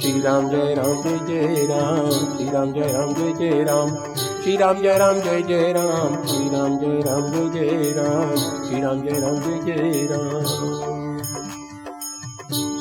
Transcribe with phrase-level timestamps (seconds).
[0.00, 3.90] श्री राम जय राम, जय जय राम श्री राम जय राम, जय जय राम
[4.42, 8.80] श्री राम जय राम, जय जय राम श्री राम जय राम, जय जय राम श्री
[8.82, 10.82] राम जय राम, जय जय राम।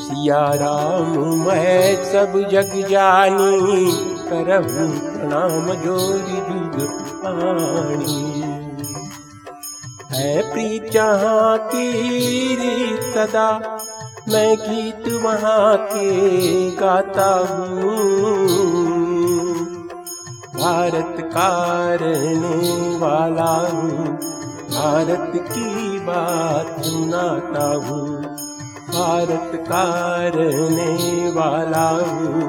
[0.03, 3.91] सिया राम मैं सब जग जानी
[4.29, 6.75] करहु प्रणाम जोरी जुग
[7.23, 8.19] पाणी
[10.11, 11.87] है प्रीत जहाँ की
[13.13, 13.47] सदा
[14.29, 17.97] मैं गीत वहाँ के गाता हूँ।
[20.55, 21.49] भारत का
[21.93, 24.17] रहने वाला हूँ।
[24.69, 28.23] भारत की बात सुनाता हूँ।
[28.87, 32.43] भारत का रहने वाला हूँ।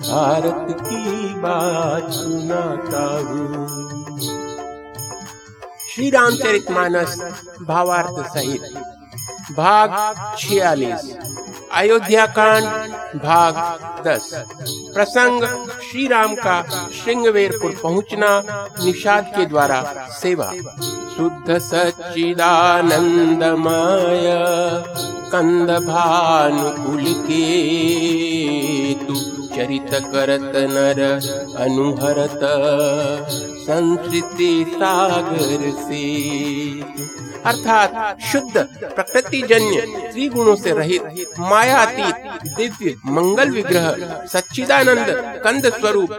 [0.00, 3.66] भारत की बात सुनाता हूँ।
[5.94, 7.20] श्री रामचरित मानस
[7.62, 8.62] भावार्थ सहित।
[9.52, 9.90] भाग
[10.38, 11.16] छियालीस।
[11.72, 12.64] अयोध्या कांड,
[13.22, 13.54] भाग
[14.06, 14.30] दस।
[14.94, 15.44] प्रसंग
[15.82, 18.30] श्री राम का श्रृंगवेरपुर पहुँचना
[18.84, 20.50] निषाद के द्वारा सेवा।
[21.16, 22.56] शुद्ध सच्चिदानंदमय
[25.32, 27.44] कंद भानुकुल के
[28.94, 29.14] तू
[29.56, 31.00] चरित करत नर
[31.56, 32.40] अनुहरत।
[33.66, 36.04] संस्कृति सागर से।
[37.44, 39.80] अर्थात शुद्ध प्रकृति जन्य
[40.12, 41.02] त्रिगुणों से रहित,
[41.40, 42.14] मायातीत,
[42.56, 45.10] दिव्य, मंगल विग्रह, सच्चिदानंद,
[45.44, 46.10] कंद स्वरूप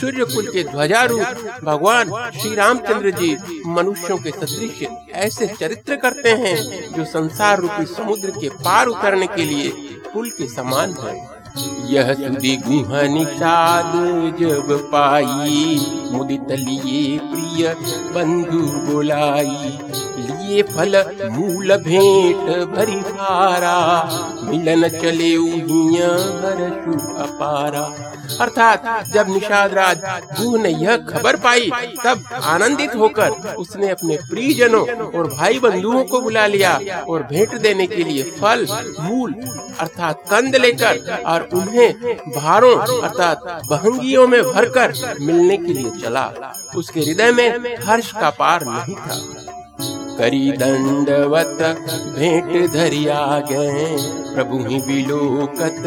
[0.00, 1.26] सूर्य कुल के ध्वजारूप,
[1.64, 4.82] भगवान श्री रामचंद्र जी मनुष्यों के सदृश
[5.14, 6.56] ऐसे चरित्र करते हैं,
[6.92, 9.68] जो संसार रूपी समुद्र के पार उतरने के लिए
[10.12, 11.35] पुल के समान है।
[11.90, 13.92] यह सुधि गुह निषाद
[14.40, 15.80] जब पाई,
[16.12, 17.74] मुदित लिए प्रिय
[18.14, 19.78] बंधु बोलाई।
[20.18, 20.96] लिए फल
[21.30, 23.78] मूल भेंट भरी भारा
[24.44, 25.34] मिलन चले
[27.22, 27.80] अपारा।
[28.40, 30.00] अर्थात जब निषाद राज
[30.40, 31.70] गुह ने यह खबर पाई,
[32.04, 37.86] तब आनंदित होकर उसने अपने प्रियजनों और भाई बंधुओं को बुला लिया और भेंट देने
[37.86, 38.66] के लिए फल,
[39.00, 39.34] मूल,
[39.80, 43.40] अर्थात कंद लेकर और उन्हें भारों अर्थात
[43.70, 46.30] बहंगियों में भरकर मिलने के लिए चला।
[46.76, 49.20] उसके हृदय में हर्ष का पार नहीं था।
[50.18, 51.58] करी दंडवत
[52.16, 53.20] भेंट धरिया
[53.50, 53.96] गए
[54.34, 55.86] प्रभु ही विलोकत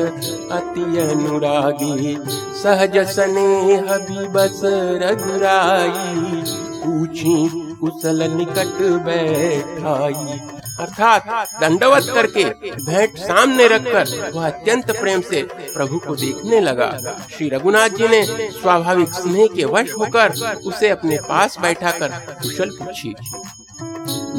[0.52, 2.18] अति अनुरागी।
[2.62, 3.98] सहज स्नेह
[4.34, 4.62] बस
[5.04, 6.44] रघुराई,
[6.84, 7.36] पूछी
[7.82, 10.40] कुशल निकट बैठाई।
[10.80, 11.28] अर्थात
[11.62, 12.44] दंडवत करके
[12.84, 15.42] भेंट सामने रखकर वह अत्यंत प्रेम से
[15.74, 16.90] प्रभु को देखने लगा।
[17.32, 20.34] श्री रघुनाथ जी ने स्वाभाविक स्नेह के वश होकर
[20.66, 23.14] उसे अपने पास बैठाकर कुशल पूछी,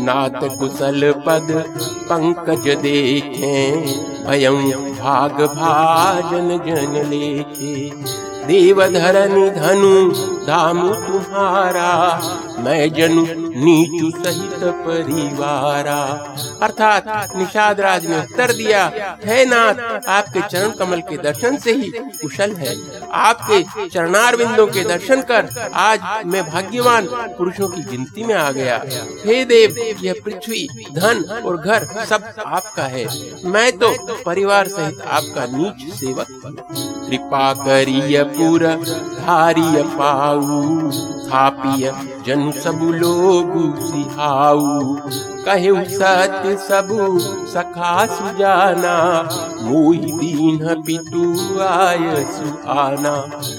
[0.04, 1.52] नाथ कुशल पद
[2.10, 3.54] पंकज देखे
[4.24, 7.74] भयं भाग भाजन जन लेखे
[8.50, 10.10] देव धरन धनु
[10.46, 11.90] धाम तुम्हारा,
[12.58, 13.24] मैं जनु
[13.56, 16.00] नीचु सहित परिवारा।
[16.62, 18.84] अर्थात निषाद राज ने उत्तर दिया,
[19.24, 19.74] है नाथ,
[20.08, 21.90] आपके चरण कमल के दर्शन से ही
[22.22, 22.74] कुशल है।
[23.12, 27.06] आपके चरणार चरणारविंदों के दर्शन कर आज मैं भाग्यवान
[27.38, 28.82] पुरुषों की गिनती में आ गया।
[29.26, 33.06] हे देव, यह पृथ्वी, धन और घर सब आपका है।
[33.44, 33.92] मैं तो
[34.26, 36.26] परिवार सहित आपका नीच सेवक
[37.10, 38.62] कृपा करिय पुर
[39.20, 40.90] धारिय पाऊ
[41.30, 41.92] थापिय
[42.26, 43.52] जन सब लोग
[43.86, 44.96] सिहाऊ।
[45.44, 47.18] कहे सत्य सबु
[47.48, 48.96] सखा सुजाना
[49.62, 53.14] मोहि दीन पितु आय सुआना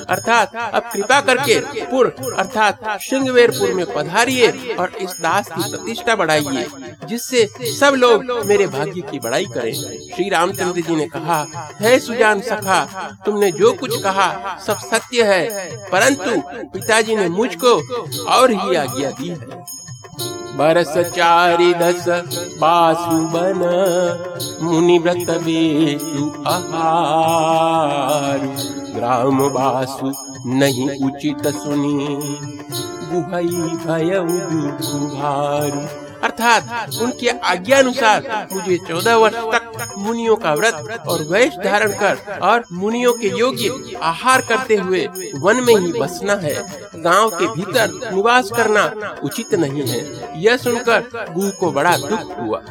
[0.09, 6.65] अर्थात अब कृपा करके पुर, अर्थात श्रृंगवेरपुर में पधारिए और इस दास की प्रतिष्ठा बढ़ाइए,
[7.07, 11.45] जिससे सब लोग मेरे भाग्य की बड़ाई करें। श्री रामचंद्र जी ने कहा,
[11.81, 12.83] है सुजान सखा,
[13.25, 16.41] तुमने जो कुछ कहा सब सत्य है, परंतु
[16.73, 17.75] पिताजी ने मुझको
[18.31, 19.79] और ही आज्ञा दी है।
[21.73, 22.05] दस
[22.57, 23.61] बासु बन
[24.61, 28.39] मुनि व्रत बेसु आहार।
[28.95, 30.11] ग्राम बासु
[30.49, 32.17] नहीं उचित सुनी।
[33.11, 34.19] गुहई भय
[35.15, 41.91] भारू अर्थात उनके आज्ञा अनुसार मुझे चौदह वर्ष तक मुनियों का व्रत और वैश धारण
[41.93, 46.53] कर और मुनियों के योग्य आहार करते हुए वन में ही बसना है।
[46.95, 50.01] गाँव के भीतर निवास करना उचित नहीं है।
[50.41, 52.61] यह सुनकर गुह को बड़ा दुख हुआ।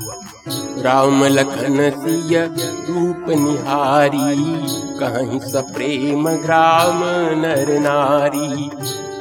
[0.82, 2.38] राम लखन सिय
[2.88, 4.37] रूप निहारी,
[4.99, 7.03] कहीं सप्रेम ग्राम
[7.41, 8.70] नर नारी।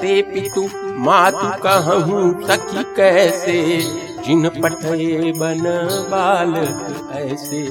[0.02, 3.60] ते पितु मातु कहूँ सखी कैसे?
[4.25, 5.62] जिन पठे बन
[6.12, 6.54] बाल
[7.19, 7.62] ऐसे।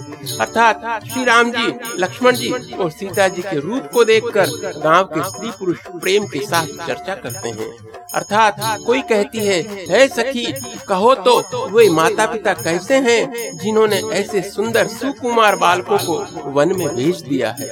[0.40, 1.66] अर्थात श्री राम जी,
[1.98, 4.46] लक्ष्मण जी और सीता जी के रूप को देखकर
[4.78, 7.70] गाँव के स्त्री पुरुष प्रेम के साथ चर्चा करते हैं।
[8.14, 8.56] अर्थात
[8.86, 10.44] कोई कहती है है सखी,
[10.88, 16.88] कहो तो वे माता पिता कैसे हैं जिन्होंने ऐसे सुंदर सुकुमार बालकों को वन में
[16.96, 17.68] भेज दिया है?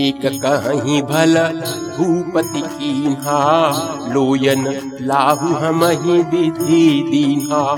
[0.00, 1.34] एक कहीं भल
[1.96, 2.92] भूपति की
[4.12, 4.62] लोयन
[5.02, 7.34] लाहु हम ही विधि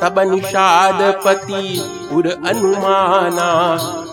[0.00, 1.64] तब निषाद पति
[2.10, 3.50] पुर अनुमाना,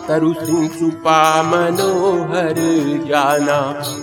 [0.07, 2.55] तरु सुपा मनोहर
[3.07, 3.57] जाना।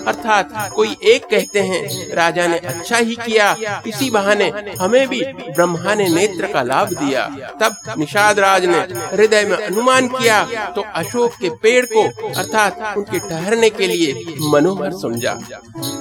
[0.09, 1.81] अर्थात कोई एक कहते हैं,
[2.17, 7.25] राजा ने अच्छा ही किया, इसी बहाने हमें भी ब्रह्मा ने नेत्र का लाभ दिया।
[7.61, 8.79] तब निषाद राज ने
[9.13, 10.43] हृदय में अनुमान किया
[10.77, 14.09] तो अशोक के पेड़ को, अर्थात उनके ठहरने के लिए
[14.53, 15.39] मनोहर समझा।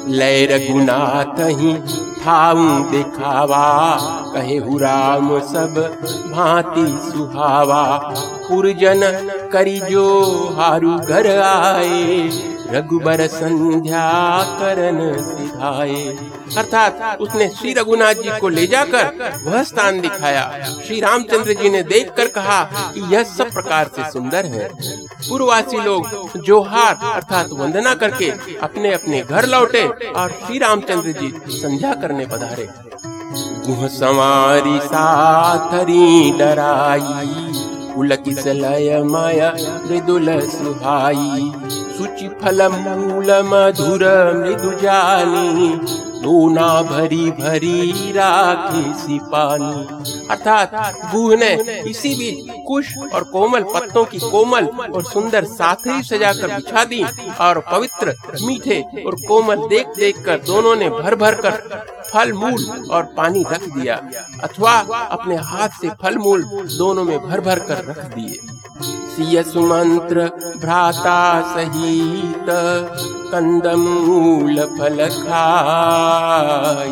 [0.10, 1.74] लय रघुनाथ ही
[2.18, 3.68] ठाऊ दिखावा,
[4.34, 7.84] कहे राम सब भांति सुहावा,
[8.50, 9.02] पुरजन
[9.54, 10.08] करी जो
[10.58, 12.30] हारू घर आए,
[12.72, 14.08] रघुबर संध्या
[14.60, 16.06] करन सिधाए।
[16.58, 20.44] अर्थात उसने श्री रघुनाथ जी को ले जाकर वह स्थान दिखाया।
[20.88, 24.70] श्री रामचंद्र जी ने देखकर कहा कि यह सब प्रकार से सुंदर है।
[25.30, 31.94] पूर्ववासी लोग जोहार अर्थात वंदना करके अपने अपने घर लौटे और श्री रामचंद्र जी संध्या
[31.94, 32.68] करने पधारे।
[33.68, 37.28] गुह सवारी साथरी डराई
[37.96, 41.52] पुलकिसलय मय मृदुल सुहाई।
[41.98, 44.04] सुचि फल मूल मधुर
[44.36, 45.74] मृदु जानी
[46.22, 50.72] दोना भरी भरी राखी सिपानी। अर्थात
[51.12, 51.52] बूह ने
[51.90, 52.38] इसी बीच
[52.68, 57.04] कुश और कोमल पत्तों की कोमल और सुंदर साथरी सजाकर बिछा दी
[57.42, 61.56] और पवित्र, मीठे और कोमल देख देख कर दोनों ने भर भर कर
[62.12, 63.96] फल मूल और पानी रख दिया,
[64.44, 64.74] अथवा
[65.12, 66.44] अपने हाथ से फल मूल
[66.78, 68.40] दोनों में भर भर कर रख दिए।
[69.44, 70.26] सुमंत्र,
[70.58, 71.22] भ्राता
[71.54, 72.46] सहित
[73.32, 76.92] कंदमूल फल खाय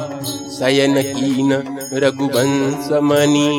[0.51, 1.53] सयन कीन
[1.93, 3.51] रघुवंश मनी,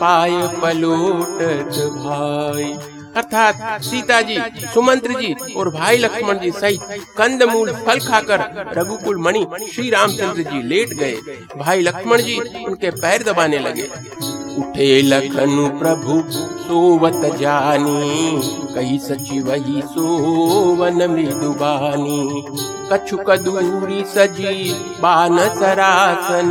[0.00, 2.70] पाय पलोटत भाई।
[3.18, 4.38] अर्थात सीता जी
[4.74, 6.80] सुमंत्र जी और भाई लक्ष्मण जी सहित
[7.16, 8.40] कंद मूल फल खाकर
[8.76, 11.16] रघुकुल मणि श्री रामचंद्र जी लेट गए।
[11.56, 13.88] भाई लक्ष्मण जी उनके पैर दबाने लगे।
[14.58, 16.20] उठे लखनु प्रभु,
[16.62, 18.40] सोवत जानी।
[18.74, 22.44] कही सची वही सोवन मृदुबानी
[22.92, 26.50] कछु कदूरी सजी बान सरासन।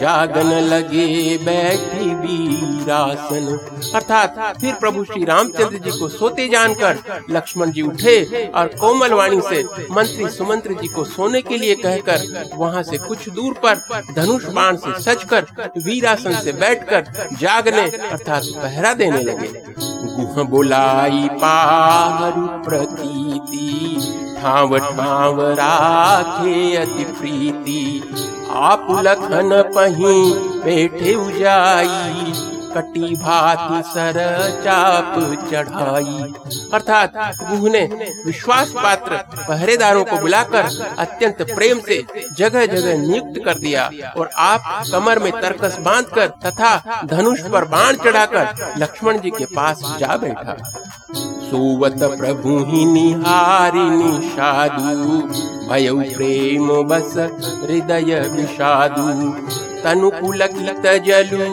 [0.00, 1.06] जागन लगे
[1.38, 3.46] बैठी वीरासन।
[3.94, 6.98] अर्थात फिर प्रभु श्री रामचंद्र जी को सोते जानकर
[7.30, 8.16] लक्ष्मण जी उठे
[8.50, 13.28] और कोमल वाणी से मंत्री सुमंत्र जी को सोने के लिए कहकर वहाँ से कुछ
[13.28, 19.52] दूर पर धनुष बाण से सजकर वीरासन से बैठकर जागने अर्थात पहरा देने लगे।
[20.16, 23.68] गुह बुलाई पारु प्रतीति
[24.38, 27.82] ठाव ठाव राखे अति प्रीति।
[28.56, 30.14] आप लखन पही
[30.60, 32.32] बैठे उजाई
[32.76, 34.16] कटी भाती, सर
[34.64, 35.14] चाप
[35.50, 36.32] चढ़ाई।
[36.74, 37.12] अर्थात
[37.42, 37.82] गुह ने
[38.26, 40.68] विश्वास पात्र पहरेदारों को बुलाकर
[40.98, 42.02] अत्यंत प्रेम से
[42.38, 46.76] जगह जगह नियुक्त कर दिया और आप कमर में तरकस बांधकर तथा
[47.06, 50.56] धनुष पर बाण चढ़ाकर लक्ष्मण जी के पास जा बैठा।
[51.46, 55.18] सुवत प्रभु ही निहारी निषादु
[55.68, 57.14] भय प्रेम बस
[57.62, 59.06] हृदय विषादु।
[59.86, 61.44] तनु पुलकित जलु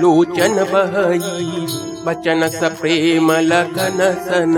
[0.00, 1.66] लोचन बहई,
[2.06, 4.54] बचन स प्रेम लगन सन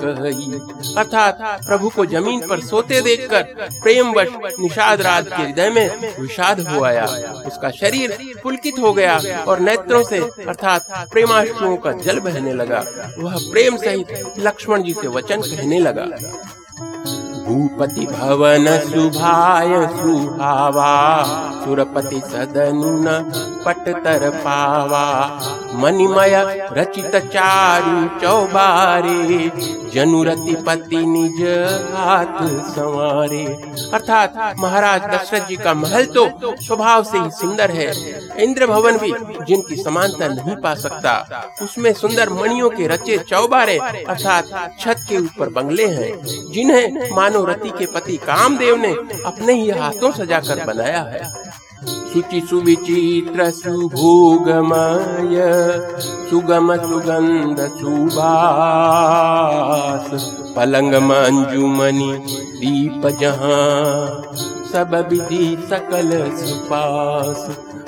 [0.00, 0.60] कही।
[0.96, 3.42] अर्थात प्रभु को ज़मीन पर सोते देखकर
[3.82, 4.28] प्रेम वश
[4.60, 7.04] निषाद राज के हृदय में विषाद हो आया।
[7.46, 12.84] उसका शरीर पुलकित हो गया और नेत्रों से अर्थात प्रेमाश्रुओं का जल बहने लगा।
[13.18, 16.06] वह प्रेम सहित लक्ष्मण जी से वचन कहने लगा।
[17.46, 20.92] भूपति भवन सुभाय सुहावा,
[21.64, 23.02] सुरपति सदन
[23.64, 25.04] पट तर पावा।
[25.74, 26.34] मणिमय
[26.72, 29.50] रचित चारु चौबारे
[29.94, 31.40] जनुरति पति निज
[31.94, 33.44] हाथ संवारे।
[33.94, 36.26] अर्थात महाराज दशरथ जी का महल तो
[36.62, 37.90] स्वभाव से ही सुंदर है।
[38.44, 39.12] इंद्र भवन भी
[39.46, 45.48] जिनकी समानता नहीं पा सकता, उसमें सुंदर मणियों के रचे चौबारे, अर्थात छत के ऊपर
[45.52, 46.12] बंगले हैं,
[46.52, 48.92] जिन्हें मानो रति के पति कामदेव ने
[49.26, 51.22] अपने ही हाथों सजाकर बनाया है।
[52.12, 55.36] शुचि सुविचित्र सुभोगमय
[56.30, 58.86] सुगम सुगंध सुबास,
[60.56, 62.12] पलंग मंजुमणि
[62.60, 64.32] दीप जहाँ,
[64.72, 67.40] सब विधि सकल सुपास।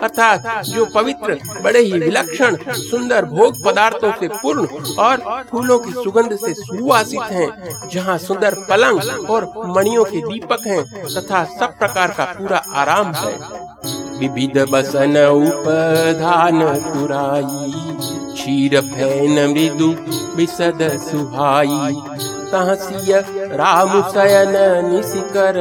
[0.02, 4.66] अर्थात जो पवित्र बड़े ही विलक्षण सुंदर भोग पदार्थों से पूर्ण
[4.98, 10.82] और फूलों की सुगंध से सुवासित हैं, जहाँ सुंदर पलंग और मणियों के दीपक हैं
[11.06, 13.34] तथा सब प्रकार का पूरा आराम है।
[14.18, 17.72] विविध बसन उपधान तुराई
[18.32, 19.94] क्षीर फ़ैन मृदु
[20.36, 21.94] विसद सुहाई
[22.52, 23.12] तहसिय
[23.60, 24.54] राम शयन
[24.88, 25.58] निशिकर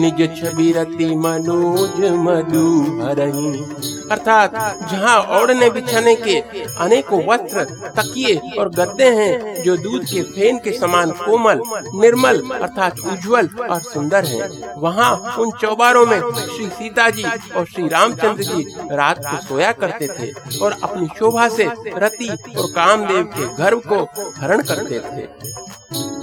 [0.00, 2.66] निज छवि रति मनोज मधु
[2.98, 4.52] भरही अर्थात
[4.90, 6.38] जहाँ ओढ़ने बिछाने के
[6.80, 7.64] अनेकों वस्त्र,
[7.96, 11.60] तकिए और गद्दे हैं जो दूध के फेन के समान कोमल,
[11.94, 17.88] निर्मल अर्थात उज्जवल और सुंदर हैं। वहाँ उन चौबारों में श्री सीता जी और श्री
[17.88, 23.54] रामचंद्र जी रात को सोया करते थे और अपनी शोभा से रति और कामदेव के
[23.56, 24.02] गर्व को
[24.40, 25.75] हरण करते थे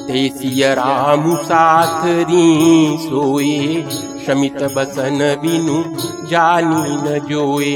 [0.08, 2.48] तेसिय रामु साथ री
[3.02, 3.82] सोए
[4.26, 5.78] शमित बसन बिनु
[6.30, 7.76] जानी न जोए।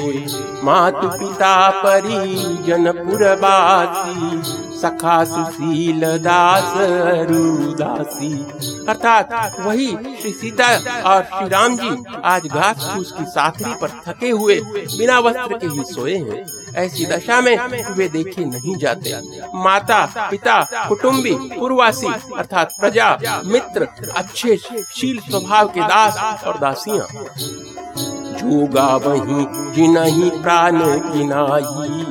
[0.64, 4.42] मातु पिता परिजन पुरबासी
[4.82, 6.74] सखा सुशील दास
[7.30, 8.32] रुदासी
[8.90, 9.88] अर्थात वही
[10.22, 10.68] श्री सीता
[11.12, 11.90] और श्री राम जी
[12.26, 14.60] आज घास फूस की साखरी पर थके हुए,
[14.98, 17.58] बिना वस्त्र के ही सोए हैं। ऐसी दशा में
[17.96, 19.16] वे देखे नहीं जाते।
[19.56, 22.08] माता, पिता कुटुम्बी पूर्वासी,
[22.38, 24.58] अर्थात प्रजा, मित्र, अच्छे,
[24.96, 27.08] शील स्वभाव के दास और दासियाँ।
[28.48, 30.78] जोगा वही जिनही प्राण
[31.08, 32.04] किनाई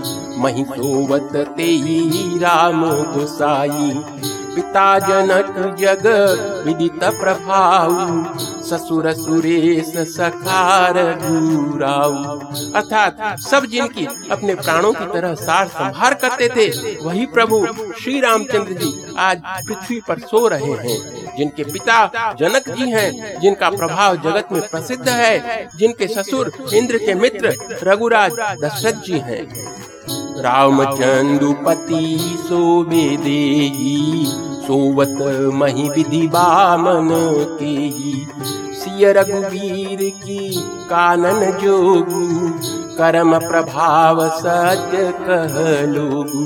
[0.42, 1.68] मही सोवत ते
[2.42, 2.82] राम
[3.14, 3.92] गोसाई
[4.56, 6.06] पिता जनक जग
[6.66, 7.90] विदित प्रभाव,
[8.64, 10.98] ससुर सुरेश सखार
[12.74, 16.68] अर्थात सब जिनकी अपने प्राणों की तरह सार संभार करते थे,
[17.04, 17.66] वही प्रभु
[18.00, 20.98] श्री रामचंद्र जी आज पृथ्वी पर सो रहे हैं।
[21.36, 22.06] जिनके पिता
[22.40, 28.32] जनक जी हैं, जिनका प्रभाव जगत में प्रसिद्ध है, जिनके ससुर इंद्र के मित्र रघुराज
[28.64, 29.44] दशरथ जी हैं।
[30.44, 32.04] रामचंदुपति
[32.48, 33.96] सोबे देही
[34.66, 35.16] सोवत
[35.54, 37.08] मही विधि बामन
[37.60, 37.74] के
[38.80, 40.48] सिय रघुवीर की
[40.90, 42.24] कानन जोगु
[42.98, 45.54] कर्म प्रभाव सत्य कह
[45.86, 46.44] लोगु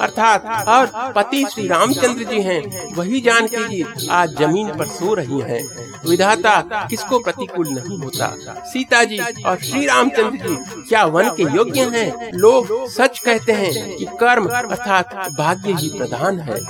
[0.00, 5.40] अर्थात और पति श्री रामचंद्र जी हैं, वही जानकी जी आज ज़मीन पर सो रही
[5.40, 5.62] हैं।
[6.08, 8.28] विधाता किसको प्रतिकूल नहीं होता?
[8.66, 10.56] सीता जी और श्री रामचंद्र जी
[10.88, 12.30] क्या वन के योग्य हैं?
[12.34, 16.60] लोग सच कहते हैं कि कर्म अर्थात भाग्य ही प्रधान है।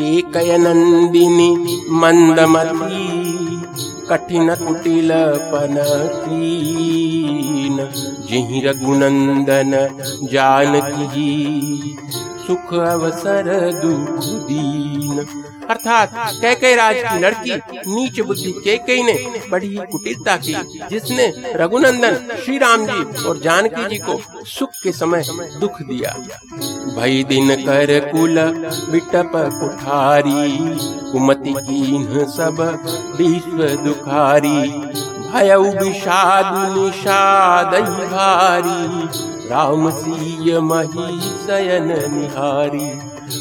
[0.00, 1.50] के कयनंदिनी
[1.90, 3.59] मंदमती।
[4.10, 5.10] कठिन कुटिल
[5.52, 5.76] पन
[8.30, 9.72] जिहि रघुनंदन
[10.32, 11.36] जानकी
[12.46, 13.50] सुख अवसर
[13.82, 15.24] दुख दीन
[15.70, 16.12] अर्थात
[16.42, 17.56] कैके राज की लड़की,
[17.88, 19.14] नीच बुद्धि कैके ने
[19.50, 20.54] बड़ी कुटिलता की,
[20.90, 25.24] जिसने रघुनंदन श्री राम जी और जानकी जी को सुख के समय
[25.60, 26.14] दुख दिया।
[26.96, 28.40] भई दिन कर कुल
[28.90, 30.48] बिटप कुठारी,
[31.12, 31.80] कुमति की
[32.30, 32.58] सब
[33.18, 34.58] विश्व दुखारी
[35.30, 36.46] भय विषाद
[36.76, 37.74] निषाद
[38.12, 42.88] भारी राम सीय मही शयन निहारी।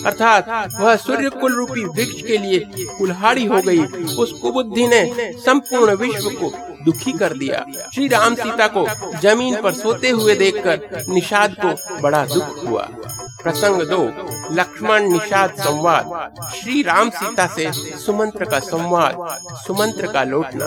[0.05, 2.59] अर्थात वह सूर्य कुल रूपी वृक्ष के लिए
[2.97, 6.51] कुल्हाड़ी हो गई। उस कुबुद्धि ने संपूर्ण विश्व को
[6.85, 7.65] दुखी कर दिया।
[7.95, 8.85] श्री राम सीता को
[9.19, 12.87] ज़मीन पर सोते हुए देखकर निषाद को बड़ा दुख हुआ।
[13.43, 14.03] प्रसंग दो,
[14.51, 20.65] लक्ष्मण निषाद संवाद। श्री राम सीता से सुमंत्र का संवाद, सुमंत्र का लौटना।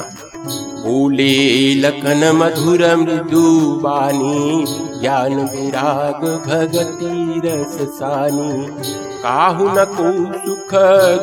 [0.86, 4.64] बोले लखन मधुर मृदु बानी,
[5.00, 10.72] ज्ञान विराग भगती रस सानी। काहु न को सुख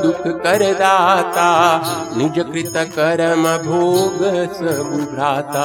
[0.03, 1.47] दुख कर दाता,
[2.17, 5.63] निज कृत कर्म भोग सब भ्राता।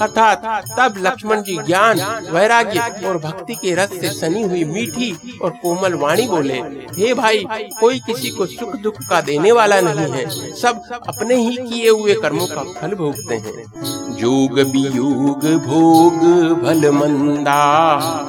[0.00, 2.00] अर्थात तब लक्ष्मण जी ज्ञान,
[2.30, 5.10] वैराग्य और भक्ति के रस से सनी हुई मीठी
[5.42, 6.58] और कोमल वाणी बोले,
[6.94, 7.44] हे भाई,
[7.80, 10.24] कोई किसी को सुख दुख का देने वाला नहीं है।
[10.54, 13.64] सब अपने ही किए हुए कर्मों का फल भोगते हैं।
[14.14, 16.20] जोग वियोग भोग
[16.62, 17.62] भल मंदा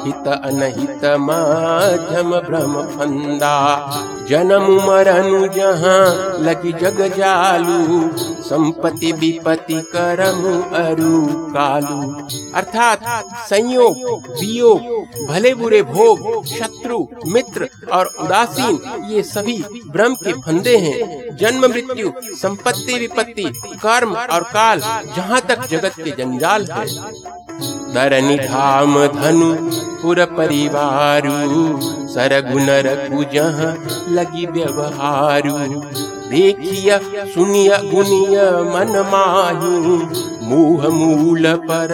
[0.06, 3.45] हित अनहित मध्यम भ्रम फंदा
[4.30, 8.10] जन्म मरनु जहाँ लगी जग जालू,
[8.44, 10.42] संपत्ति विपत्ति करम
[10.78, 14.82] अरु कालू। अर्थात संयोग, वियोग,
[15.28, 22.12] भले बुरे भोग, शत्रु, मित्र और उदासीन, ये सभी ब्रह्म के फंदे हैं। जन्म, मृत्यु,
[22.36, 23.52] संपत्ति, विपत्ति,
[23.84, 24.80] कर्म और काल
[25.16, 26.86] जहाँ तक जगत के जंजाल है।
[27.96, 29.54] धरनी धाम धनु,
[30.02, 31.36] पुर परिवारु
[32.08, 33.74] सरगुन रघु जहाँ
[34.10, 35.54] लगी व्यवहारु।
[36.30, 37.00] देखिय,
[37.34, 38.38] सुनिय, गुनिय,
[38.74, 41.90] मन माही मुह मूल पर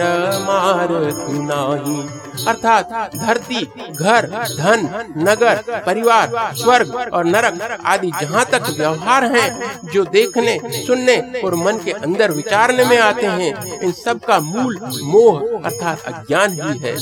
[1.30, 2.22] नाही.
[2.48, 4.26] अर्थात धरती, घर,
[4.58, 11.54] धन, नगर, परिवार, स्वर्ग और नरक आदि जहाँ तक व्यवहार हैं, जो देखने, सुनने और
[11.54, 16.78] मन के अंदर विचारने में आते हैं, इन सब का मूल मोह अर्थात अज्ञान ही
[16.78, 16.96] है।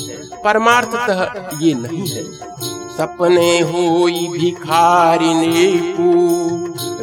[0.44, 2.24] परमार्थतः ये नहीं है।
[2.96, 6.10] सपने होई भिखारिने को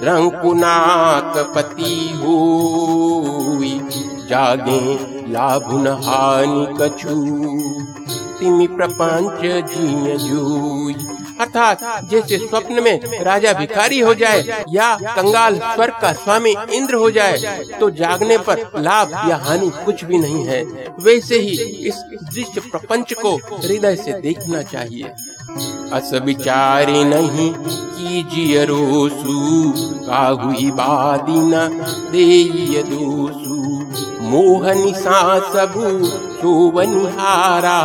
[0.02, 3.82] रंकुनाक पति होई।
[4.30, 4.82] जागे
[5.34, 7.16] लाभुन हानि कछु।
[8.40, 10.96] तिमि प्रपंच जिय जूई।
[11.42, 11.80] अर्थात
[12.12, 17.64] जैसे स्वप्न में राजा भिखारी हो जाए या कंगाल स्वर्ग का स्वामी इंद्र हो जाए
[17.80, 20.64] तो जागने पर लाभ या हानि कुछ भी नहीं है।
[21.00, 21.56] वैसे ही
[21.88, 22.04] इस
[22.34, 25.12] दृश्य प्रपंच को हृदय से देखना चाहिए।
[25.94, 29.38] अस विचारे नहीं कीजिए रोसु
[30.02, 31.68] काहुई बादी न
[32.12, 33.67] दे दोसु।
[34.22, 35.90] मोहनी सा सबू
[36.38, 37.78] सोवनिहारा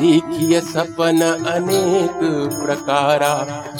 [0.00, 2.18] देखिए सपन अनेक
[2.62, 3.32] प्रकारा।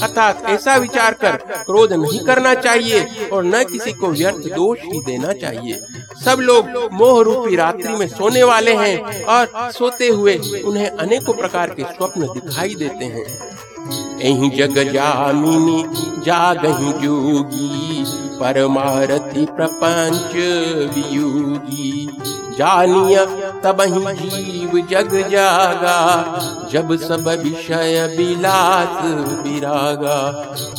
[0.03, 5.01] अर्थात ऐसा विचार कर क्रोध नहीं करना चाहिए और न किसी को व्यर्थ दोष ही
[5.05, 5.81] देना चाहिए।
[6.25, 11.71] सब लोग मोह रूपी रात्रि में सोने वाले हैं और सोते हुए उन्हें अनेकों प्रकार
[11.71, 13.27] के स्वप्न दिखाई देते हैं।
[14.19, 15.83] यही जग जामिनी,
[16.25, 18.05] जागही जोगी,
[18.41, 20.35] परमारथी प्रपंच
[20.95, 22.09] वियोगी।
[22.59, 23.25] जानिया
[23.61, 25.99] तब ही जीव जग जागा,
[26.73, 29.05] जब सब विषय विलास
[29.43, 30.17] विरागा।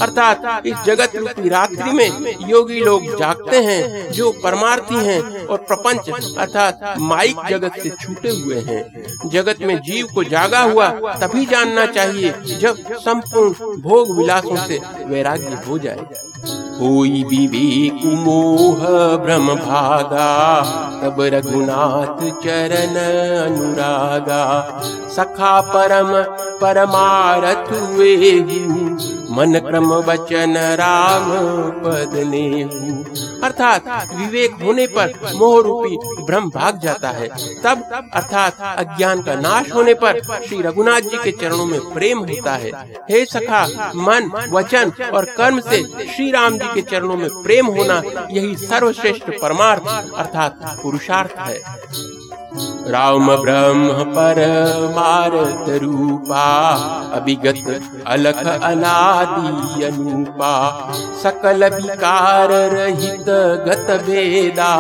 [0.02, 6.10] अर्थात इस जगत रूपी रात्रि में योगी लोग जागते हैं, जो परमार्थी हैं और प्रपंच,
[6.38, 10.90] अर्थात माइक जगत से छूटे हुए हैं। जगत में जीव को जागा हुआ
[11.22, 12.84] तभी जानना चाहिए, जब
[13.30, 16.06] संपूर्ण भोग विलासों से वैराग्य हो जाए।
[16.80, 18.80] कोई विवेक मोह
[19.18, 20.30] ब्रह्म भागा,
[21.02, 22.96] तब रघुनाथ चरण
[23.46, 24.46] अनुरागा।
[25.10, 26.12] सखा परम,
[26.58, 28.16] परमारथ वे
[29.30, 31.32] मन क्रम वचन राम
[31.84, 32.64] पद ने
[33.44, 33.84] अर्थात
[34.14, 37.28] विवेक होने पर मोह रूपी भ्रम भाग जाता है।
[37.64, 42.56] तब अर्थात अज्ञान का नाश होने पर श्री रघुनाथ जी के चरणों में प्रेम होता
[42.56, 42.72] है।
[43.12, 43.66] हे सखा,
[43.96, 49.30] मन, वचन और कर्म से श्री राम जी के चरणों में प्रेम होना यही सर्वश्रेष्ठ
[49.42, 51.62] परमार्थ, अर्थात पुरुषार्थ है।
[52.90, 56.46] राम ब्रह्म परमारथ रूपा,
[57.14, 60.54] अभिगत अलख अनादि अनुपा,
[61.24, 63.30] सकल विकार रहित
[63.68, 64.72] गत वेदा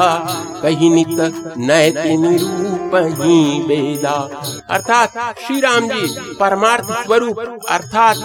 [0.63, 2.15] कही नित नैति
[2.89, 4.13] ही वेदा
[4.69, 6.07] अर्थात श्री राम जी
[6.39, 8.17] परमार्थ स्वरूप, अर्थात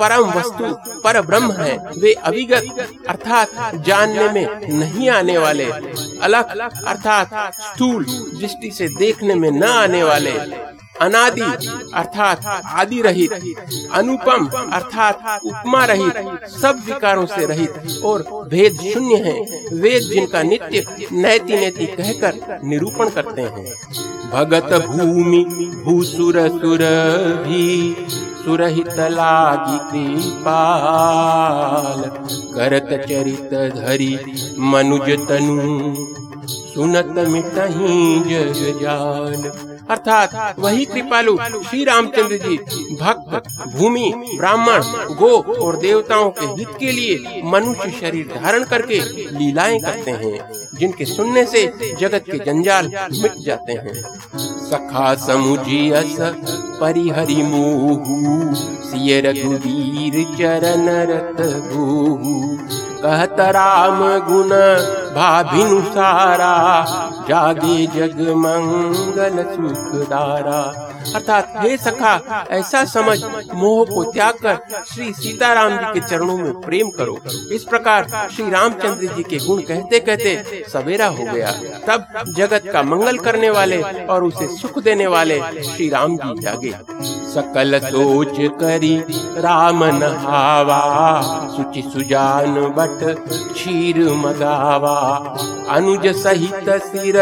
[0.00, 7.54] परम वस्तु, पर ब्रह्म है। वे अभिगत, अर्थात जानने में नहीं आने वाले। अलग अर्थात
[7.54, 8.04] स्थूल,
[8.40, 10.32] दृष्टि से देखने में न आने वाले।
[11.00, 11.40] अनादि
[11.94, 13.32] अर्थात आदि रहित
[13.92, 16.16] अनुपम अर्थात उपमा रहित
[16.50, 19.32] सब विकारों से रहित और भेद शून्य है।
[19.80, 23.74] वेद जिनका नित्य नैति नैति कहकर निरूपण करते हैं।
[24.30, 25.44] भगत भूमि,
[25.84, 26.82] भूसुर सुर
[27.46, 27.94] भी,
[28.44, 32.00] सुरहित लागी कृपाल,
[32.54, 34.18] करत चरित धरि
[34.58, 35.94] मनुज तनु,
[36.46, 41.36] सुनत मिटही जग जाल। अर्थात वही कृपालु
[41.68, 42.56] श्री रामचंद्र जी
[42.96, 44.82] भक्त, भूमि, ब्राह्मण
[45.16, 49.00] गो और देवताओं के हित के लिए मनुष्य शरीर धारण करके
[49.38, 50.38] लीलाएँ करते हैं,
[50.78, 51.66] जिनके सुनने से
[52.00, 53.94] जगत के जंजाल मिट जाते हैं।
[54.64, 56.16] सखा समुझियस
[56.80, 61.36] परिहरि मोहू सिय रघुवीर चरण रत
[63.02, 64.50] कहत राम गुण
[65.16, 66.54] भाभिनुसारा
[67.28, 70.60] जागे जा जगमङ्गल चुकारा
[71.14, 76.60] अर्थात, हे सखा, ऐसा समझ, मोह को त्याग कर श्री सीताराम जी के चरणों में
[76.60, 77.18] प्रेम करो।
[77.52, 81.50] इस प्रकार श्री रामचंद्र जी के गुण कहते कहते सवेरा हो गया।
[81.86, 86.74] तब जगत का मंगल करने वाले और उसे सुख देने वाले श्री राम जी जागे।
[87.34, 88.98] सकल सोच करी
[89.38, 91.22] राम नहावा,
[91.56, 94.94] सुचि सुजान बट क्षीर मगावा।
[95.68, 97.14] अनुज सहित सिर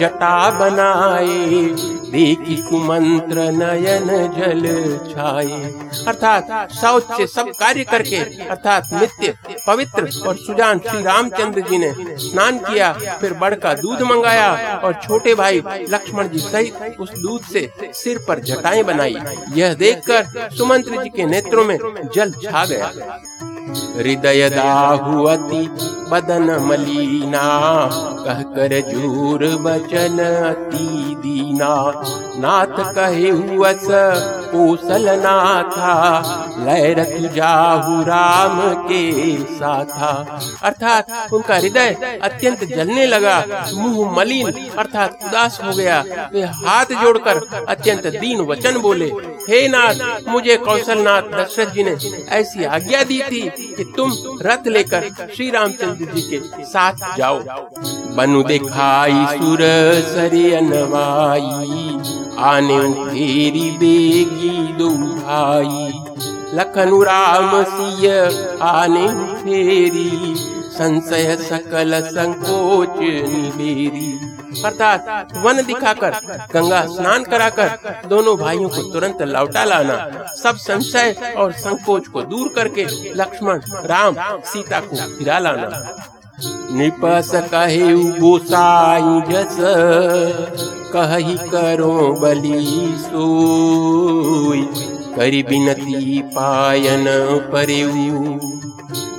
[0.00, 1.74] जटा बनाए
[2.06, 4.62] देखी सुमंत्र नयन जल
[5.08, 5.72] छाए
[6.06, 9.34] अर्थात शौच से सब कार्य करके, अर्थात नित्य,
[9.66, 14.52] पवित्र और सुजान श्री रामचंद्र जी ने स्नान किया, फिर बड़ का दूध मंगाया
[14.84, 19.16] और छोटे भाई लक्ष्मण जी सहित उस दूध से सिर पर जटाएँ बनाई।
[19.54, 21.78] यह देखकर सुमंत्र जी के नेत्रों में
[22.14, 22.92] जल छा गया।
[23.68, 25.62] हृदयदाहुवति
[26.12, 27.46] मदनमलीना
[28.24, 31.74] कह कर जूर वचन अति दीना।
[32.38, 33.86] नाथ कहे हुवस
[34.56, 35.94] कौशल नाथा
[36.58, 39.00] लय रख जाहु राम के
[39.54, 40.10] साथा।
[40.62, 43.36] अर्थात उनका हृदय अत्यंत जलने लगा,
[43.74, 44.46] मुँह मलिन,
[44.78, 45.98] अर्थात उदास हो गया।
[46.32, 49.10] वे हाथ जोड़कर अत्यंत दीन वचन बोले,
[49.48, 49.96] हे नाथ,
[50.28, 51.94] मुझे कौशल नाथ दशरथ जी ने
[52.36, 53.42] ऐसी आज्ञा दी थी
[53.76, 57.38] कि तुम रथ लेकर श्री रामचंद्र जी के साथ जाओ।
[58.16, 59.62] बनु दिखाई सुर
[60.06, 61.44] सरियनवाई
[62.46, 65.92] आने फेरी बेगी दो भाई,
[66.54, 68.10] लखनु राम सिय
[68.62, 70.34] आने फेरी,
[70.70, 74.32] संशय सकल संकोच निबेरी
[74.64, 76.14] अर्थात वन दिखाकर,
[76.54, 77.68] गंगा स्नान कराकर,
[78.08, 79.96] दोनों भाइयों को तुरंत लौटा लाना,
[80.42, 85.96] सब संशय और संकोच को दूर करके लक्ष्मण, राम, सीता को फिरा लाना।
[86.38, 89.56] निपस कहे गोसाई जस,
[90.94, 92.62] कही करो बलि
[93.00, 94.62] सोई।
[95.16, 97.04] करी बिनती पायन
[97.52, 98.38] परेऊ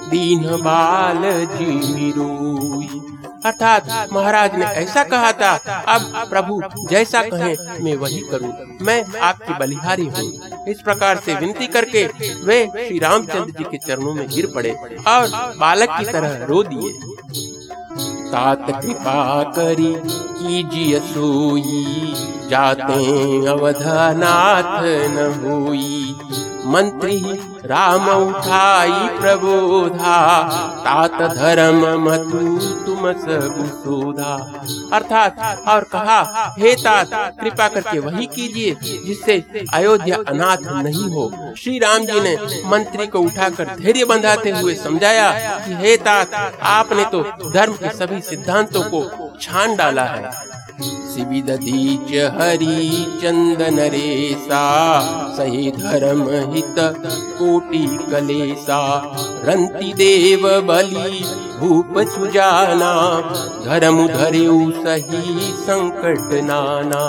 [0.09, 1.21] दीन बाल
[1.53, 3.01] जी रोई
[3.45, 5.51] अर्थात महाराज ने ऐसा कहा था,
[5.87, 8.51] अब प्रभु जैसा कहे, मैं वही करूँ।
[8.81, 12.05] मैं आपकी बलिहारी हूँ। इस प्रकार से विनती करके
[12.45, 14.71] वे श्री रामचंद्र जी के चरणों में गिर पड़े
[15.07, 15.27] और
[15.59, 16.91] बालक की तरह रो दिए।
[18.31, 19.21] तात कृपा
[19.57, 22.13] करी कीजिए सोई
[22.49, 23.01] जाते
[23.53, 24.73] अवधनाथ
[25.43, 26.15] हुई
[26.67, 27.17] मंत्री
[27.65, 30.17] राम उठाई प्रबोधा।
[30.79, 32.39] तात धर्म मतु
[32.85, 34.33] तुम सब सोधा
[34.93, 36.19] अर्थात, और कहा,
[36.59, 37.09] हे तात,
[37.41, 38.75] कृपा करके वही कीजिए
[39.05, 39.37] जिससे
[39.73, 45.31] अयोध्या अनाथ नहीं हो। श्री राम जी ने मंत्री को उठाकर धैर्य बंधाते हुए समझाया
[45.59, 53.05] कि, हे तात, आपने तो धर्म के सभी सिद्धांतों को छान डाला है। शिविदीच हरि
[53.21, 54.63] चंदन रेसा
[55.37, 56.75] सही धर्म हित
[57.37, 58.79] कोटि कलेसा।
[59.43, 61.23] रंति देव बलि,
[61.59, 62.93] भूप सुजाना,
[63.65, 67.03] धर्म धरेऊ सही संकट नाना।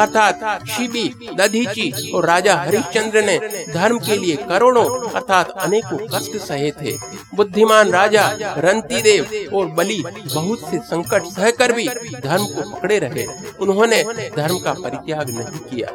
[0.00, 3.38] अर्थात शिवी दधीची और राजा हरिश्चंद्र ने
[3.74, 6.96] धर्म के लिए करोड़ों, अर्थात अनेकों कष्ट सहे थे।
[7.34, 10.02] बुद्धिमान राजा रंती देव और बलि
[10.34, 11.88] बहुत से संकट सहकर भी
[12.24, 13.26] धर्म को पकड़े रहे,
[13.60, 14.02] उन्होंने
[14.36, 15.90] धर्म का परित्याग नहीं किया।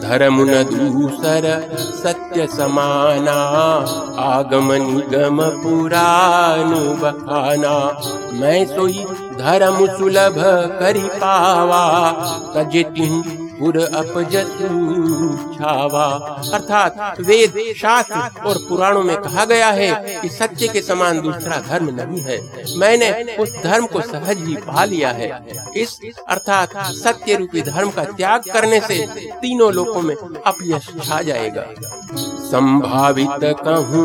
[0.00, 1.46] धर्म न दूसर
[1.96, 3.36] सत्य समाना,
[4.22, 7.76] आगम निगम पुराण बखाना
[8.40, 9.04] मैं सोई
[9.38, 10.38] धर्म सुलभ
[10.80, 11.84] करी पावा
[13.58, 13.78] पुर
[15.54, 16.04] छावा।
[16.54, 19.90] अर्थात वेद शास्त्र और पुराणों में कहा गया है
[20.22, 22.38] कि सत्य के समान दूसरा धर्म नहीं है।
[22.78, 25.28] मैंने उस धर्म को सहज ही पा लिया है।
[25.76, 28.98] इस अर्थात सत्य रूपी धर्म का त्याग करने से
[29.42, 31.64] तीनों लोकों में अपयश छा जाएगा।
[32.44, 34.04] संभावित कहूँ,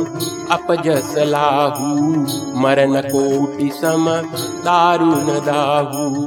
[0.51, 1.89] अपजस लाहू,
[2.59, 4.05] मरण कोटि सम
[4.65, 6.25] दाहू।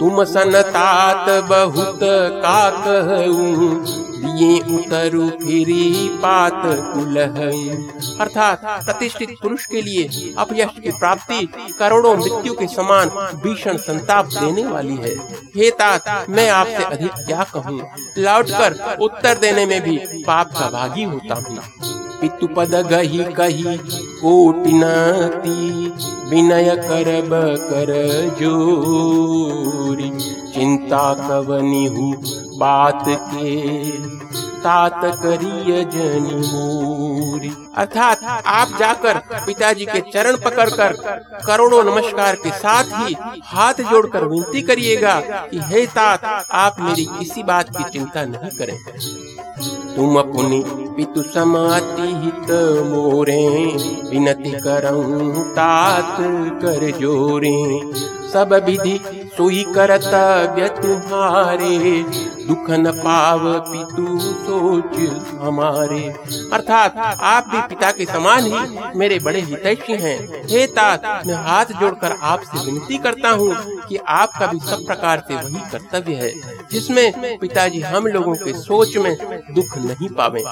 [0.00, 2.00] तुम सनतात बहुत
[2.42, 3.84] का कहूँ
[4.22, 7.36] दिए उतरु फिरी पात कुलह
[8.20, 11.46] अर्थात प्रतिष्ठित पुरुष के लिए अपयश की प्राप्ति
[11.78, 13.08] करोड़ों मृत्यु के समान
[13.42, 15.14] भीषण संताप देने वाली है।
[15.56, 17.80] हे तात, मैं आपसे अधिक क्या कहूँ?
[18.18, 19.96] लौटकर उत्तर देने में भी
[20.26, 21.58] पाप का भागी होता हूँ।
[22.20, 23.76] पितु पद गही कही
[24.20, 25.88] कोटिनाती
[26.30, 27.30] विनय करब
[27.70, 27.90] कर
[28.40, 30.10] जोरी।
[30.60, 32.22] चिंता कवनी हूँ
[32.58, 33.90] बात के।
[34.60, 35.82] तात करिय
[37.76, 40.92] अर्थात आप जाकर पिताजी के चरण पकड़कर
[41.46, 47.42] करोड़ों नमस्कार के साथ ही हाथ जोड़कर विनती करिएगा कि, हे तात, आप मेरी किसी
[47.42, 48.78] बात की चिंता नहीं करें।
[49.96, 52.50] तुम अपनी पितु समाति हित
[52.84, 53.66] मोरे।
[54.10, 56.16] विनती करऊं तात
[56.62, 57.80] कर जोरे।
[58.30, 62.02] सब विधि सोई करतव्य तुम्हारे।
[62.46, 64.96] दुख न पाव पितु सोच
[65.40, 66.00] हमारे।
[66.52, 71.72] अर्थात आप भी पिता के समान ही मेरे बड़े हितैषी हैं। हे तात, मैं हाथ
[71.80, 73.54] जोड़कर आपसे विनती करता हूँ
[73.88, 76.32] कि आपका भी सब प्रकार से वही कर्तव्य है,
[76.72, 79.14] जिसमें पिताजी हम लोगों के सोच में
[79.54, 80.44] दुख नहीं पावे।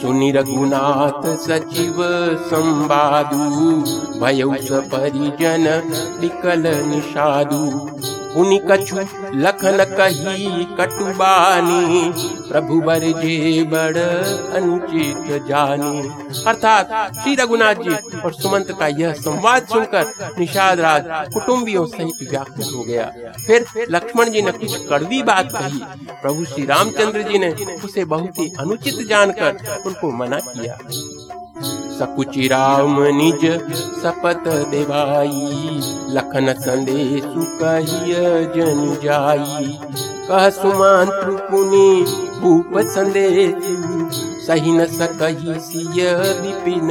[0.00, 1.96] सुनि रघुनाथ सचिव
[2.50, 3.38] संवादु
[4.20, 4.42] भय
[4.92, 5.66] परिजन
[6.20, 7.62] विकल निषादु
[8.36, 8.96] उनि कछु
[9.34, 12.12] लखन कही कटुबानी
[12.48, 13.96] प्रभु बर जे बड़
[14.56, 16.08] अनुचित जानी।
[16.46, 22.74] अर्थात श्री रघुनाथ जी और सुमंत का यह संवाद सुनकर निषाद राज कुटुम्बियों सहित व्याकुल
[22.74, 23.10] हो गया।
[23.46, 25.80] फिर लक्ष्मण जी ने कुछ कड़वी बात कही।
[26.22, 27.52] प्रभु श्री रामचंद्र जी ने
[27.84, 30.78] उसे बहुत ही अनुचित जानकर उनको मना किया।
[31.98, 33.44] सकुचि राम निज
[34.02, 35.80] सपत देवाई
[36.16, 37.24] लखन संदेश
[37.62, 38.14] कहिय
[38.56, 39.78] जन जाई।
[40.28, 41.90] कह सुमंत्र पुनि
[42.40, 43.54] भूप संदेश
[44.48, 45.52] सही न सकही
[46.40, 46.90] विपिन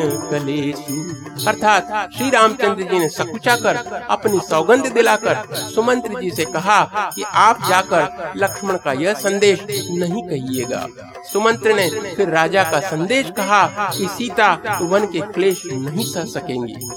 [1.48, 3.76] अर्थात श्री रामचंद्र जी ने सकुचा कर
[4.10, 10.24] अपनी सौगंध दिलाकर सुमंत्र जी से कहा कि आप जाकर लक्ष्मण का यह संदेश नहीं
[10.24, 10.88] कहिएगा।
[11.34, 16.90] सुमंत्र ने फिर राजा का संदेश कहा कि सीता वन के क्लेश नहीं सह सकेंगी।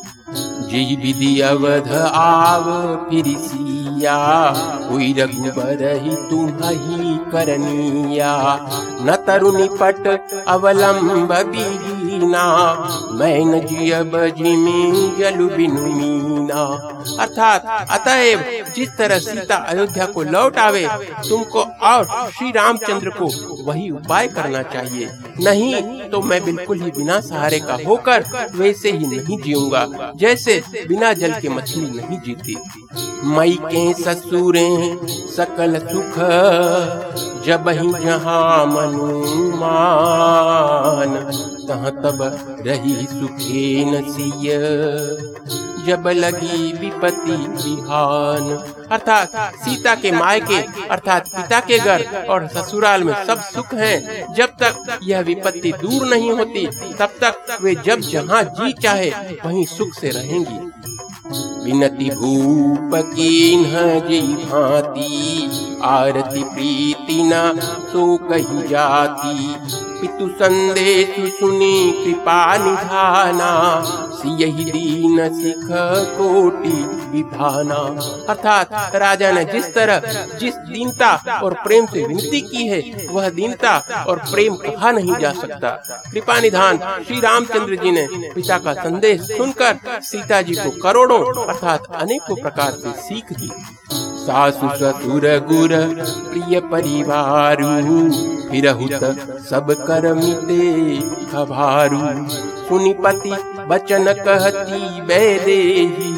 [0.71, 2.67] जी विधि अवध आव
[3.09, 4.19] फिर सिया
[4.91, 8.35] हुई रघुबर ही तुम्ही करनिया।
[9.03, 10.07] न तरुणी पट
[10.49, 16.87] अवलंब बीना मैन जियब जिमी जलु बिनु मीना।
[17.21, 18.45] अर्थात, अतएव,
[18.77, 20.89] जिस तरह सीता अयोध्या को लौट आवे,
[21.29, 23.31] तुमको और श्री रामचंद्र को
[23.65, 29.07] वही उपाय करना चाहिए। नहीं तो मैं बिल्कुल ही बिना सहारे का होकर वैसे ही
[29.07, 32.57] नहीं जीऊँगा, जैसे बिना जल के मछली नहीं जीती।
[33.25, 36.15] मई के ससुरे, सकल सुख,
[37.45, 41.31] जब ही जहाँ मनुमान।
[41.77, 42.19] तब
[42.67, 44.59] रही सुखे नसीय
[45.87, 48.57] जब लगी विपत्ति बिहान
[48.93, 54.47] अर्थात सीता के मायके, अर्थात पिता के घर और ससुराल में सब सुख हैं। जब
[54.47, 59.11] तक यह विपत्ति दूर नहीं होती, तब तक वे जब जहाँ जी चाहे,
[59.45, 60.71] वहीं सुख से रहेंगी।
[61.65, 63.57] विनति भूप की
[64.45, 65.51] भांति,
[65.85, 69.55] आरती प्रीति न सो कही जाती।
[70.01, 73.51] पितु संदेश सुनी, कृपा निधाना।
[74.41, 75.67] यही दीन सिख
[76.17, 76.73] कोटि
[77.11, 77.79] विधाना।
[78.29, 80.01] अर्थात राजा ने जिस तरह
[80.41, 83.77] जिस दीनता और प्रेम से विनती की है, वह दीनता
[84.09, 85.71] और प्रेम कहा नहीं जा सकता।
[86.13, 91.87] कृपा निधान, श्री रामचंद्र जी ने पिता का संदेश सुनकर सीता जी को करोड़ों, अर्थात
[91.95, 93.51] अनेकों प्रकार से सीख दी।
[94.27, 95.75] सासु ससुर गुर
[96.31, 97.63] प्रिय परिवार
[98.51, 98.69] फिर
[99.51, 100.67] सब कर मिटे
[101.33, 102.01] खबारू
[102.69, 103.33] सुनिपति
[103.71, 106.13] बचन कहती बैदेही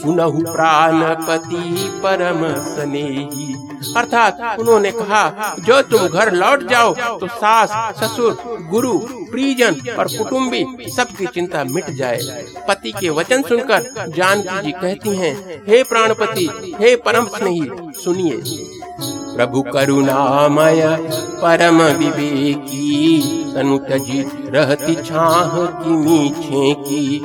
[0.00, 3.48] सुनहु प्राणपति परम स्नेही
[3.96, 8.36] अर्थात उन्होंने कहा, जो तुम घर लौट जाओ तो सास, ससुर,
[8.70, 8.98] गुरु
[9.30, 10.64] प्रिजन और कुटुम्बी
[10.96, 15.34] सबकी चिंता मिट जाए। पति के वचन सुनकर जानकी जी कहती हैं,
[15.68, 16.48] हे प्राणपति,
[16.80, 17.70] हे परम स्नेही,
[18.04, 18.40] सुनिए।
[19.34, 20.82] प्रभु करुणामय,
[21.42, 23.18] परम विवेकी,
[23.54, 27.18] तनु तजी रहती छाह की मीछे की।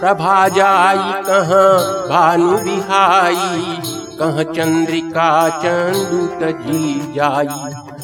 [0.00, 5.28] प्रभा जाई कहाँ, भानु बिहाई कह चंद्रिका
[5.62, 6.80] चंदुत जी
[7.14, 7.46] जाई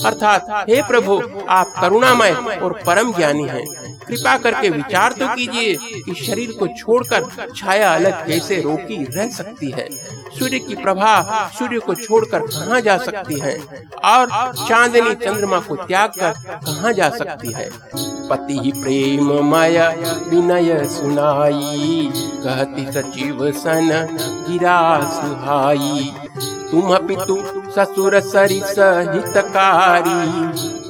[0.07, 6.15] अर्थात, हे प्रभु, आप करुणामय और परम ज्ञानी हैं। कृपा करके विचार तो कीजिए कि
[6.15, 9.91] शरीर को छोड़कर छाया अलग कैसे रोकी रह सकती है।
[10.39, 13.59] सूर्य की प्रभा सूर्य को छोड़कर कहाँ जा सकती है?
[14.05, 17.71] और चांदनी चंद्रमा को त्याग कर कहाँ जा सकती है?
[18.29, 19.89] पति ही प्रेम माया
[20.29, 24.09] विनय सुनाई, कहती सचिव सन
[24.51, 26.13] गिरा सुहाई।
[26.71, 27.37] तुम पितु
[27.73, 30.21] ससुर सरिस हितकारी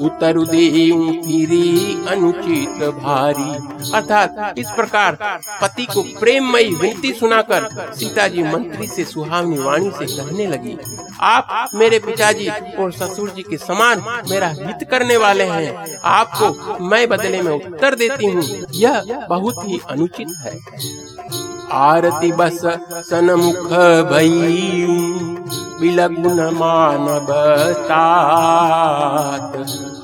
[0.05, 1.69] उतर फिरी
[2.09, 3.51] अनुचित भारी।
[3.93, 5.19] अर्थात इस प्रकार
[5.63, 10.77] पति को प्रेममयी विनती सुनाकर सीता जी मंत्री से सुहावनी वाणी से कहने लगी,
[11.23, 17.09] आप मेरे पिताजी और ससुर जी के समान मेरा हित करने वाले हैं। आपको मैं
[17.09, 20.61] बदले में उत्तर देती हूँ। यह बहुत ही अनुचित है।
[21.75, 22.61] आरती बस
[23.11, 23.67] सनमुख
[24.11, 24.87] भई
[25.81, 26.49] विलग्न
[27.81, 29.57] तात।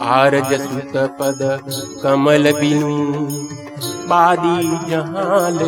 [0.02, 1.40] आरज सुत पद
[2.02, 2.96] कमल बिनु,
[4.08, 5.58] बादी जहाल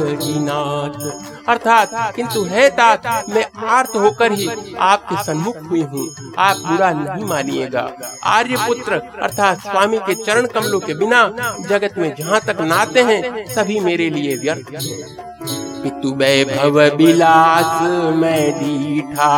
[1.49, 7.25] अर्थात, किंतु है तात, मैं आर्त होकर ही आपके सन्मुख हुई हूँ। आप बुरा नहीं
[7.25, 7.89] मानिएगा।
[8.25, 11.29] आर्य पुत्र अर्थात स्वामी के चरण कमलों के बिना
[11.69, 17.83] जगत में जहाँ तक नाते हैं, सभी मेरे लिए व्यर्थ हैं। पितु वैभव बिलास
[18.17, 19.31] मैं दीठा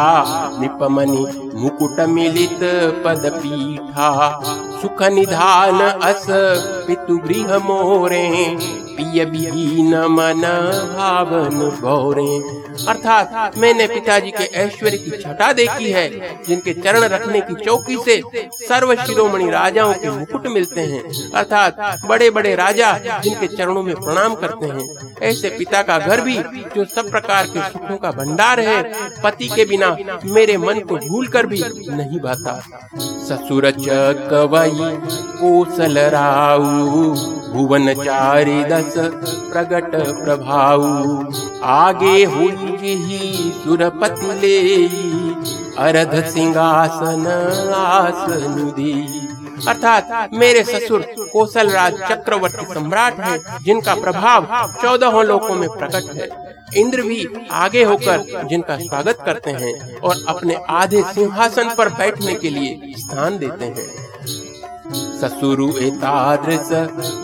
[0.61, 1.25] निपमनि
[1.61, 2.61] मुकुट मिलित
[3.05, 4.11] पद पीठा
[4.83, 6.27] सुख निधान अस
[6.87, 8.25] पितु गृह मोरे
[8.97, 10.43] पिय विहीन मन
[10.97, 12.33] भावन गौरे
[12.89, 16.09] अर्थात मैंने पिताजी के ऐश्वर्य की छटा देखी है,
[16.45, 18.21] जिनके चरण रखने की चौकी से
[18.61, 21.03] सर्व शिरोमणि राजाओं के मुकुट मिलते हैं।
[21.33, 21.77] अर्थात
[22.07, 22.93] बड़े बड़े राजा
[23.25, 26.37] जिनके चरणों में प्रणाम करते हैं। ऐसे पिता का घर भी,
[26.77, 28.83] जो सब प्रकार के सुखों का भंडार है,
[29.23, 32.61] पति के बिना मेरे मन को भूल कर भी नहीं भाता।
[33.29, 34.71] ससुर चकवई,
[35.39, 37.15] कोसल राऊ
[37.55, 38.95] भुवन चारि दस
[39.51, 39.91] प्रगट
[40.25, 40.85] प्रभाऊ।
[41.65, 44.59] आगे हुई ही सुरपति ले
[45.79, 47.27] अरध सिंहासन
[47.77, 48.93] आसन दी।
[49.69, 54.47] अर्थात मेरे ससुर कौशल राज चक्रवर्ती सम्राट है, जिनका प्रभाव
[54.83, 56.29] चौदह लोकों में प्रकट है।
[56.77, 62.51] इंद्र भी आगे होकर जिनका स्वागत करते हैं और अपने आधे सिंहासन पर बैठने के
[62.51, 63.87] लिए स्थान देते हैं।
[65.25, 66.71] ससुरु एतादृश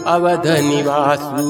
[0.06, 1.44] अवध निवासु,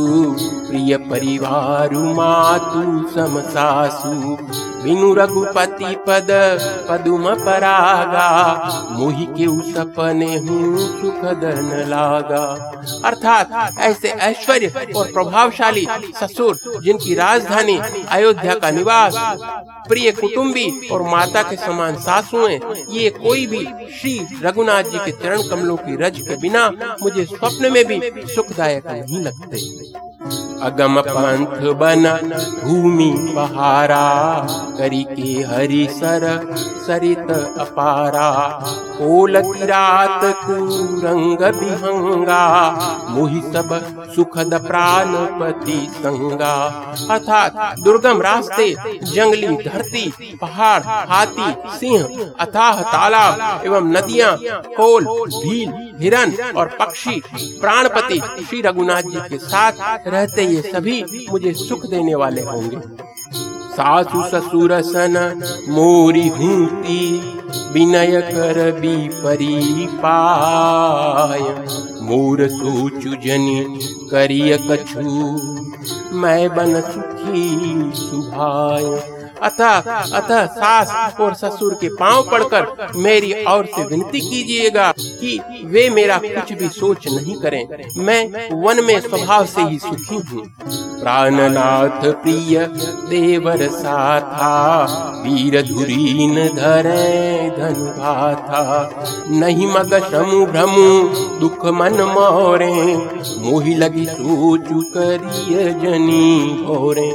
[0.69, 4.37] प्रिय परिवारु मातु समसासु।
[4.83, 6.29] बिनु रघुपति पद
[6.89, 8.29] पदुम परागा,
[8.91, 12.45] मोहि के सपने हूँ सुख धन लागा।
[13.05, 15.87] अर्थात ऐसे ऐश्वर्य और प्रभावशाली
[16.21, 19.19] ससुर जिनकी राजधानी अयोध्या का निवास,
[19.89, 22.59] प्रिय कुटुंबी और माता के समान सासुएँ,
[22.91, 26.69] ये कोई भी श्री रघुनाथ जी के चरण कमलों की रज के बिना
[27.03, 28.01] मुझे स्वप्न में भी
[28.35, 30.10] सुखदायक नहीं लगते।
[30.63, 32.07] अगम पंथ बन
[32.63, 34.07] भूमि पहारा
[34.79, 36.25] करी के हरि सर,
[36.87, 38.29] सरित अपारा।
[39.03, 40.25] ओल रात
[41.05, 42.45] रंग बिहंगा,
[43.11, 43.71] मोहि सब
[44.15, 46.55] सुखद प्राणपति संगा।
[47.11, 48.71] अर्थात दुर्गम रास्ते,
[49.05, 50.05] जंगली धरती,
[50.43, 52.03] पहाड़, हाथी, सिंह,
[52.41, 54.37] अथाह तालाब एवं नदियाँ
[54.77, 57.21] कोल भील, हिरन और पक्षी,
[57.61, 62.79] प्राणपति श्री रघुनाथ जी के साथ रहते ये सभी मुझे सुख देने वाले होंगे।
[63.71, 65.17] सासु, ससुर, सन,
[65.69, 67.01] मोरी हूती
[67.73, 71.41] विनय कर भी परी पाय
[72.03, 73.65] मोर सोचु, जनी
[74.11, 75.03] करिय कछु,
[76.17, 77.49] मैं बन सुखी,
[77.95, 85.39] सुभाय। अतः अतः सास और ससुर के पाँव पड़कर मेरी और से विनती कीजिएगा कि
[85.65, 90.45] वे मेरा कुछ भी सोच नहीं करें। मैं वन में स्वभाव से ही सुखी हूँ।
[91.01, 92.59] प्राणनाथ प्रिय,
[93.09, 94.53] देवर साथा,
[95.25, 98.91] वीर धुरीन धरे था
[99.31, 100.89] नहीं मग समु भ्रमु,
[101.41, 102.97] दुख मन मोरे,
[103.41, 107.11] मोही लगी सोचु करिय जनी भोरे।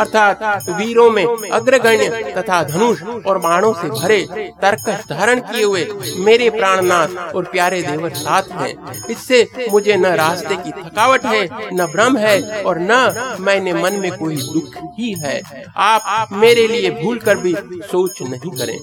[0.00, 1.24] अर्थात वीरों में
[1.68, 4.18] अग्रगण्य तथा धनुष और बाणों से भरे
[4.62, 5.86] तर्कश धारण किए हुए
[6.18, 8.74] मेरे प्राणनाथ और प्यारे देवर साथ हैं।
[9.10, 14.10] इससे मुझे न रास्ते की थकावट है, न भ्रम है और न मैंने मन में
[14.12, 15.40] कोई दुख ही है।
[15.76, 18.78] आप मेरे लिए भूल कर भी सोच नहीं करें।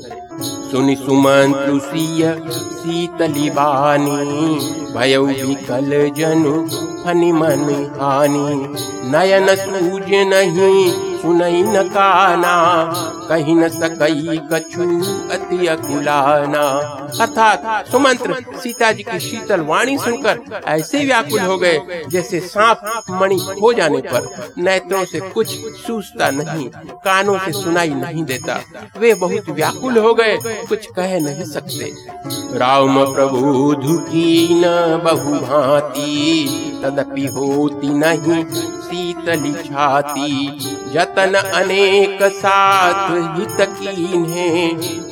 [0.71, 2.24] सुनि सुमन तुसीय
[6.17, 6.56] जनु
[7.34, 7.65] मन
[8.00, 8.76] हानि।
[9.12, 12.55] नयन सूज नहीं सुनई न काना,
[13.29, 14.83] कहीं न सकई कछु
[15.33, 16.61] अति अकुलाना।
[17.21, 23.38] अर्थात सुमंत्र सीता जी की शीतल वाणी सुनकर ऐसे व्याकुल हो गए, जैसे सांप मणि
[23.61, 26.69] हो जाने पर नेत्रों से कुछ सूझता नहीं,
[27.05, 28.59] कानों से सुनाई नहीं देता।
[28.99, 30.38] वे बहुत व्याकुल हो गए,
[30.69, 31.91] कुछ कह नहीं सकते।
[32.59, 38.43] राम प्रभु धुकी न बहु भांति तदपि होती नहीं
[38.95, 40.47] शीतली छाती
[40.93, 44.69] जतन अनेक साथ हित कीन है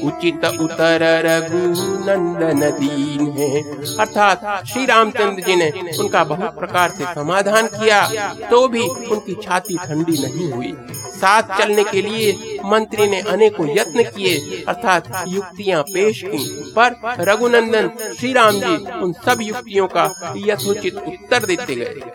[0.08, 1.64] उचित उतर रघु
[2.06, 3.50] नंदन दीन है
[3.98, 5.70] अर्थात श्री रामचंद्र जी ने
[6.00, 8.02] उनका बहुत प्रकार से समाधान किया
[8.50, 10.74] तो भी उनकी छाती ठंडी नहीं हुई।
[11.16, 16.44] साथ चलने के लिए मंत्री ने अनेकों यत्न किए, अर्थात युक्तियाँ पेश की।
[16.78, 16.96] पर
[17.30, 20.12] रघुनंदन श्री राम जी उन सब युक्तियों का
[20.48, 22.12] यथोचित उत्तर देते गए।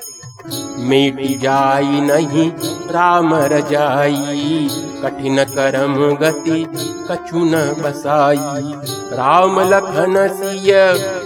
[0.89, 2.51] मिट जाई नहीं
[2.91, 4.69] राम रजाई।
[5.03, 6.65] कठिन करम गति
[7.11, 8.73] कछु न बसाई।
[9.13, 10.73] राम लखन सिय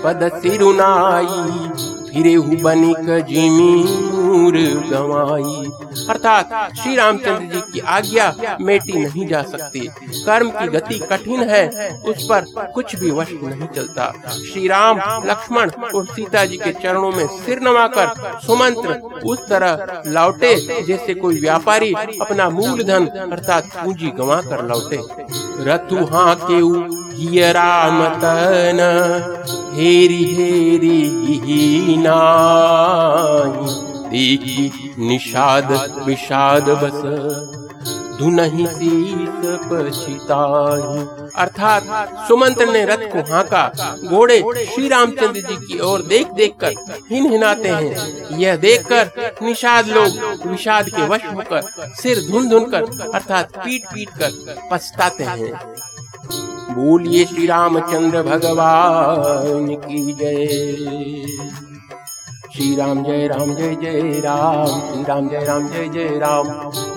[0.04, 1.58] पद सिरुनाई
[2.12, 3.72] फिरे हु बनिक जिमी
[4.12, 4.56] नूर
[4.90, 5.70] गवाई।
[6.08, 11.64] अर्थात श्री रामचंद्र जी की आज्ञा मेटी नहीं जा सकती। कर्म की गति कठिन है,
[12.08, 12.44] उस पर
[12.74, 17.60] कुछ भी वश नहीं चलता। श्री राम, लक्ष्मण और सीता जी के चरणों में सिर
[17.60, 18.94] नवाकर सुमंत्र
[19.24, 20.54] उस तरह लौटे
[20.84, 25.00] जैसे कोई व्यापारी अपना मूलधन अर्थात पूंजी गवा कर लौटे।
[25.64, 26.60] रतु हाँ के
[27.52, 28.78] राम तन
[29.74, 33.64] हेरी हेरी नाई
[34.10, 35.72] देखी निषाद
[36.06, 37.00] विषाद बस
[38.18, 38.66] धुनहि
[39.70, 41.04] पछिताई।
[41.36, 41.82] अर्थात
[42.28, 43.62] सुमंत्र ने रथ को हाँका,
[44.04, 44.38] घोड़े
[44.74, 46.74] श्री रामचंद्र जी की ओर देख देख कर
[47.10, 52.70] हिन हिनाते हैं। यह देख कर निषाद लोग विषाद के वश होकर सिर धुन धुन
[52.70, 54.30] कर अर्थात पीट पीट कर
[54.72, 55.52] पछताते हैं।
[56.74, 60.46] बोलिए श्री रामचंद्र भगवान की जय
[62.54, 66.48] श्री राम जय राम जय जय राम श्री राम जय राम जय जय राम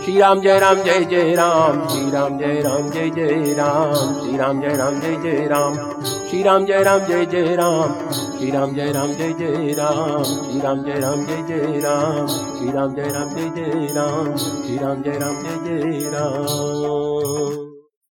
[0.04, 4.38] श्री राम जय राम जय जय राम श्री राम जय राम जय जय राम श्री
[4.38, 5.76] राम जय राम जय जय राम
[6.30, 7.94] श्री राम जय राम जय जय राम
[8.38, 12.72] श्री राम जय राम जय जय राम श्री राम जय राम जय जय राम श्री
[12.72, 17.75] राम जय राम जय जय राम श्री राम जय राम जय जय राम